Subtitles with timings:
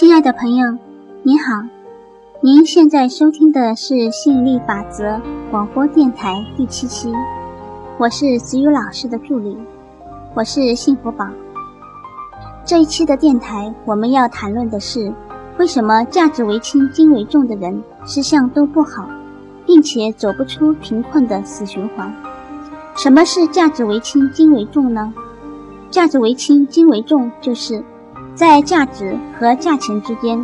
[0.00, 0.64] 亲爱的朋友，
[1.24, 1.60] 您好，
[2.40, 5.20] 您现在收听的是吸引力法则
[5.50, 7.12] 广播电台第七期，
[7.98, 9.58] 我是子宇老师的助理，
[10.36, 11.26] 我是幸福宝。
[12.64, 15.12] 这一期的电台我们要谈论的是，
[15.58, 19.04] 为什么价值为轻、金为重的人事相都不好，
[19.66, 22.14] 并且走不出贫困的死循环？
[22.94, 25.12] 什么是价值为轻、金为重呢？
[25.90, 27.82] 价值为轻、金为重，就是
[28.38, 30.40] 在价值和价钱之间，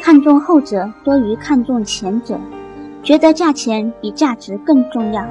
[0.00, 2.38] 看重后者多于看重前者，
[3.02, 5.26] 觉得价钱比价值更重要。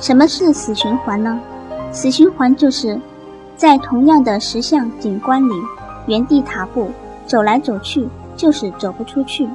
[0.00, 1.38] 什么是死循环呢？
[1.92, 3.00] 死循环就是
[3.56, 5.54] 在同样的十项景观里
[6.08, 6.90] 原地踏步，
[7.28, 9.48] 走来走去就是走不出去。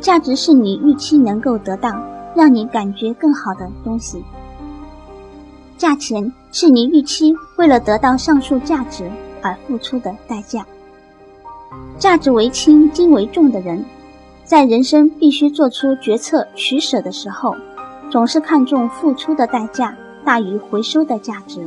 [0.00, 1.96] 价值是你预期能够得到，
[2.34, 4.24] 让你感觉更好的东西。
[5.78, 9.08] 价钱是你预期为了得到上述价值
[9.46, 10.66] 而付出的代价。
[11.98, 13.84] 价值为轻、金为重的人，
[14.44, 17.54] 在人生必须做出决策取舍的时候，
[18.10, 21.66] 总是看重付出的代价大于回收的价值。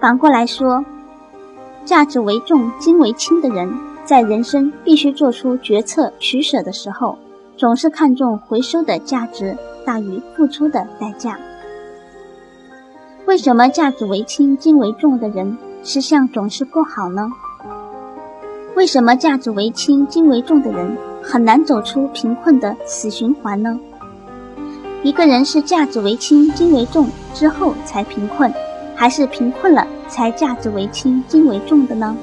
[0.00, 0.84] 反过来说，
[1.84, 3.72] 价值为重、金为轻的人，
[4.04, 7.18] 在人生必须做出决策取舍的时候，
[7.56, 11.38] 总是看重回收的价值大于付出的代价。
[13.26, 17.30] 为什么价值为轻、金为重的人事相总是不好呢？
[18.76, 23.80] 为什么价值为轻、金为重的人很难走出贫困的死循环呢？
[25.02, 28.52] 一个人是价值为轻、金为重之后才贫困，
[28.94, 32.14] 还是贫困了才价值为轻、金为重的呢？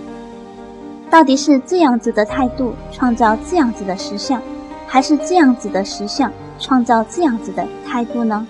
[1.09, 4.39] 到底是这样子的态度创造这样子的实相，
[4.85, 8.47] 还是这样子的实相创造这样子的态度呢？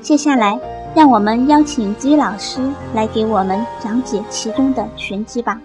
[0.00, 0.58] 接下来。
[0.96, 2.58] 让我们邀请子宇老师
[2.94, 5.60] 来给我们讲解其中的玄机吧。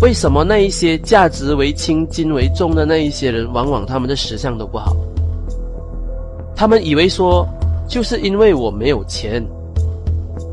[0.00, 4.94] 为什么那一些价值为轻、金为重的那一些人，往往他们的实相都不好？
[6.62, 7.44] 他们以为说，
[7.88, 9.44] 就是因为我没有钱，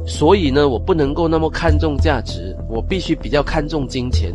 [0.07, 4.33] 所以呢，我不能够那么看重价值，我必须比较看重金钱。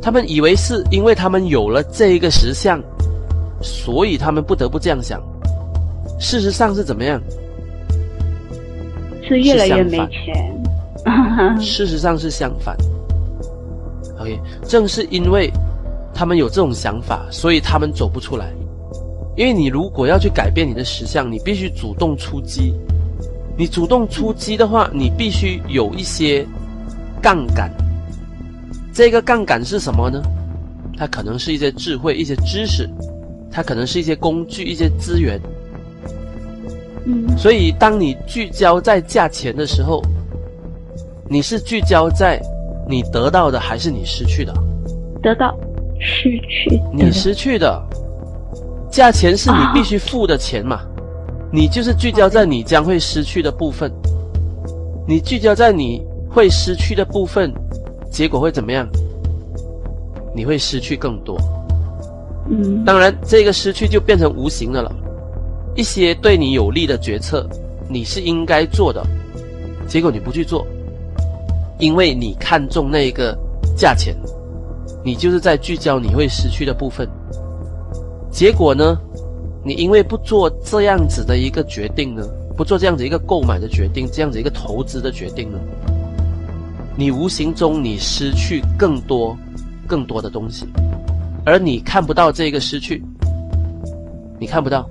[0.00, 2.80] 他们以为是因为他们有了这一个实相，
[3.60, 5.20] 所以他们不得不这样想。
[6.20, 7.20] 事实上是怎么样？
[9.24, 11.60] 是越来越没钱。
[11.60, 12.76] 事实上是相反。
[14.20, 15.50] OK，正是因为
[16.14, 18.52] 他们有这种想法，所以他们走不出来。
[19.36, 22.74] 因为你如果要去改变你的实相，你必须主动出击。
[23.58, 26.44] 你主动出击的话，你必须有一些
[27.22, 27.70] 杠杆。
[28.92, 30.22] 这个杠杆是什么呢？
[30.96, 32.88] 它可能是一些智慧、一些知识，
[33.50, 35.38] 它可能是一些工具、一些资源。
[37.04, 37.36] 嗯。
[37.36, 40.02] 所以，当你聚焦在价钱的时候，
[41.28, 42.40] 你是聚焦在
[42.88, 44.54] 你得到的，还是你失去的？
[45.22, 45.54] 得到，
[46.00, 46.80] 失去。
[46.92, 47.82] 你失去的。
[48.96, 50.80] 价钱是你必须付的钱嘛？
[51.52, 53.92] 你就是聚焦在你将会失去的部分，
[55.06, 57.52] 你聚焦在你会失去的部分，
[58.10, 58.88] 结果会怎么样？
[60.34, 61.38] 你会失去更多。
[62.48, 64.90] 嗯，当然，这个失去就变成无形的了。
[65.74, 67.46] 一些对你有利的决策，
[67.90, 69.06] 你是应该做的，
[69.86, 70.66] 结果你不去做，
[71.78, 73.36] 因为你看中那个
[73.76, 74.16] 价钱，
[75.04, 77.06] 你就是在聚焦你会失去的部分。
[78.36, 79.00] 结果呢？
[79.64, 82.22] 你因为不做这样子的一个决定呢，
[82.54, 85.58] 不做这样子一个购买的决定，这样子一个投资的决定呢，
[86.98, 89.34] 你无形中你失去更多、
[89.86, 90.66] 更多的东西，
[91.46, 93.02] 而你看不到这个失去，
[94.38, 94.86] 你看不到。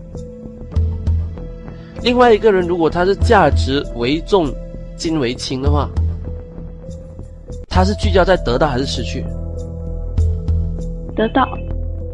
[2.02, 4.52] 另外一个人，如果他是价值为重、
[4.98, 5.88] 金为轻的话，
[7.70, 9.24] 他是聚焦在得到还是失去？
[11.16, 11.48] 得到。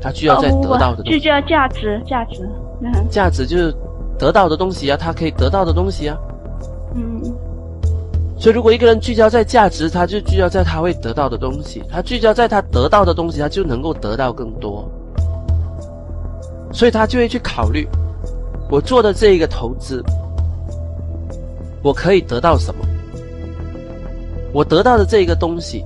[0.02, 2.50] 他需要在得到的，就叫价值，价值，
[3.10, 3.74] 价值就是
[4.18, 6.18] 得到的东西啊，他可以得到的东西啊。
[6.96, 7.22] 嗯。
[8.40, 14.90] 所以，如果一个人聚焦在价值，他就聚焦在他会得到的东西；他聚焦在他得到的东西，他就能够得到更多。
[16.74, 17.88] 所以他就会去考虑，
[18.68, 20.04] 我做的这一个投资，
[21.84, 22.84] 我可以得到什么？
[24.52, 25.86] 我得到的这一个东西。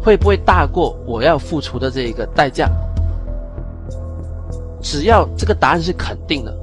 [0.00, 2.68] 会不会大过我要付出的这一个代价？
[4.82, 6.56] 只要这个答案是肯定的，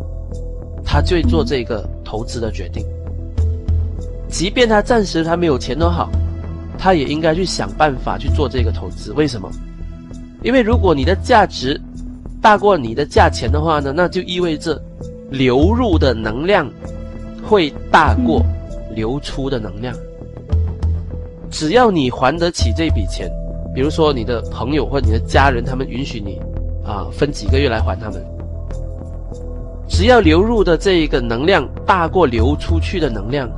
[0.84, 2.84] 他就会做这个投资的决定。
[4.28, 6.10] 即便他暂时他没有钱都好，
[6.78, 9.14] 他也应该去想办法去做这个投资。
[9.14, 9.50] 为什么？
[10.44, 11.80] 因为如果你的价值
[12.42, 14.82] 大过你的价钱的话呢，那就意味着
[15.30, 16.70] 流入的能量
[17.44, 18.44] 会大过
[18.96, 19.96] 流出的能量。
[21.50, 23.32] 只要你还得起这笔钱，
[23.74, 26.40] 比如说你的朋友或你的家人，他们允许你
[26.86, 28.24] 啊分几个月来还他们。
[29.88, 33.50] 只要流入的这一个能量大过流出去的能量，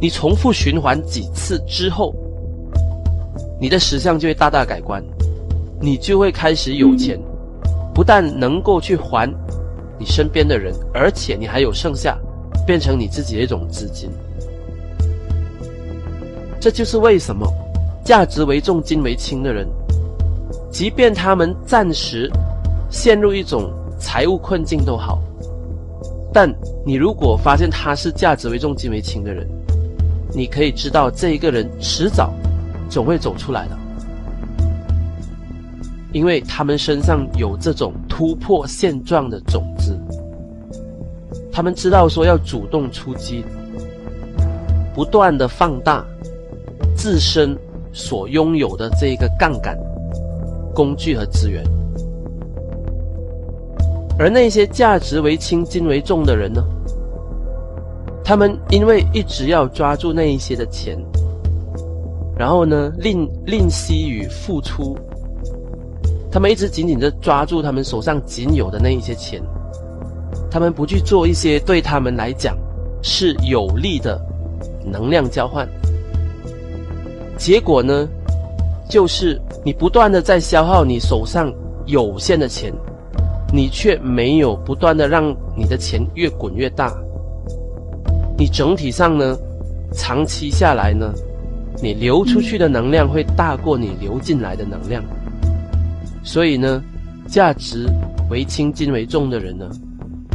[0.00, 2.14] 你重复循环几次之后，
[3.60, 5.02] 你的实相就会大大改观，
[5.80, 7.18] 你就会开始有钱，
[7.92, 9.28] 不但能够去还
[9.98, 12.16] 你身边的人，而且你还有剩下，
[12.64, 14.08] 变成你自己的一种资金。
[16.64, 17.46] 这就是为什么
[18.02, 19.68] 价值为重、金为轻的人，
[20.70, 22.32] 即便他们暂时
[22.88, 25.20] 陷入一种财务困境都好。
[26.32, 26.50] 但
[26.82, 29.46] 你如果发现他是价值为重、金为轻的人，
[30.32, 32.32] 你可以知道这一个人迟早
[32.88, 33.76] 总会走出来的，
[36.12, 40.00] 因为他们身上有这种突破现状的种子。
[41.52, 43.44] 他们知道说要主动出击，
[44.94, 46.02] 不断的放大
[47.04, 47.54] 自身
[47.92, 49.78] 所拥有的这个杠杆
[50.74, 51.62] 工具和资源。
[54.18, 56.64] 而那些价值为轻、金为重的人呢？
[58.24, 60.96] 他们因为一直要抓住那一些的钱，
[62.38, 64.96] 然后呢，吝吝惜与付出，
[66.32, 69.42] 他们一直紧紧的抓住他们手上仅有的那一些钱，
[70.50, 72.56] 他们不去做一些对他们来讲
[73.02, 74.18] 是有利的
[74.82, 75.68] 能量交换，
[77.36, 78.08] 结果呢，
[78.88, 81.52] 就是你不断的在消耗你手上
[81.86, 82.72] 有限的钱。
[83.52, 86.92] 你却没有不断的让你的钱越滚越大，
[88.36, 89.38] 你整体上呢，
[89.92, 91.14] 长期下来呢，
[91.80, 95.04] 你流出去的能量会大过你流进来的能量，
[96.24, 96.82] 所以呢，
[97.28, 97.88] 价值
[98.28, 99.70] 为轻金为重的人呢，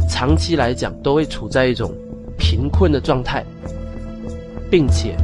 [0.08, 1.92] 长期来讲都会处在一种
[2.38, 3.44] 贫困的状态，
[4.70, 5.14] 并且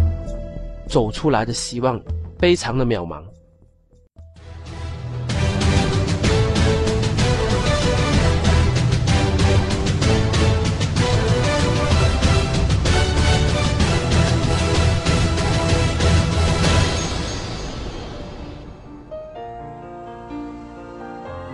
[0.88, 2.00] 走出来的希望
[2.38, 3.22] 非常的渺茫。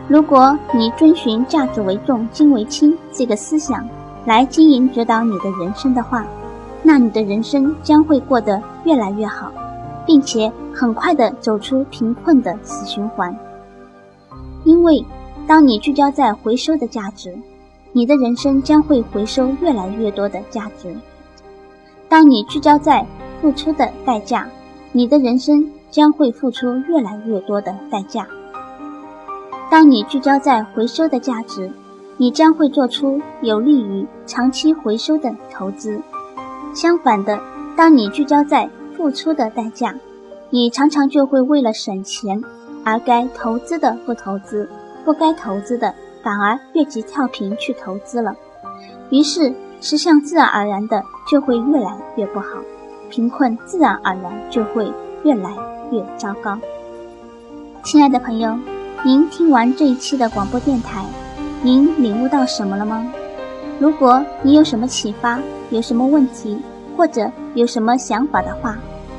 [0.08, 3.88] 如果你遵循“价值为重，金为轻”这个思想
[4.26, 6.26] 来经营指导你的人生的话，
[6.82, 9.52] 那你的人生将会过得越来越好，
[10.04, 13.34] 并且很快的走出贫困的死循环。
[14.64, 15.04] 因为
[15.46, 17.36] 当你聚焦在回收的价值，
[17.92, 20.90] 你的人生将会回收越来越多的价值；
[22.08, 23.06] 当你聚焦在
[23.40, 24.48] 付出的代价，
[24.92, 28.26] 你的人生将会付出越来越多的代价。
[29.70, 31.70] 当你聚焦在回收的价值，
[32.16, 36.00] 你将会做出有利于长期回收的投资。
[36.74, 37.38] 相反的，
[37.76, 39.94] 当你聚焦在付出的代价，
[40.50, 42.42] 你常常就会为了省钱
[42.84, 44.68] 而该投资的不投资，
[45.04, 48.34] 不该投资的反而越级跳频去投资了。
[49.10, 52.46] 于是，实相自然而然的就会越来越不好，
[53.10, 54.90] 贫困自然而然就会
[55.24, 55.50] 越来
[55.90, 56.58] 越糟糕。
[57.84, 58.58] 亲爱的朋友。
[59.04, 61.04] 您听完这一期的广播电台，
[61.60, 63.04] 您领悟到什么了吗？
[63.78, 65.38] 如果你有什么启发，
[65.70, 66.58] 有什么问题，
[66.96, 68.76] 或者有什么想法的话，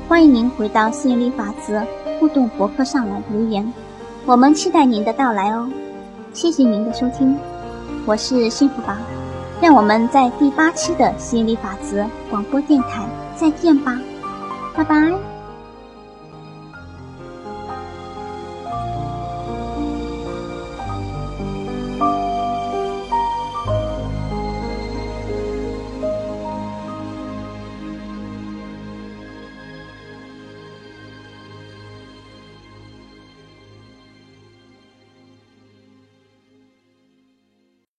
[0.07, 1.83] 欢迎您回到吸引力法则
[2.19, 3.73] 互动博客上来留言，
[4.25, 5.69] 我们期待您的到来哦。
[6.33, 7.37] 谢谢您的收听，
[8.05, 8.93] 我是幸福宝，
[9.61, 13.05] 让我们在第八期的吸引力法则广播电台
[13.35, 13.99] 再见吧，
[14.75, 15.32] 拜拜。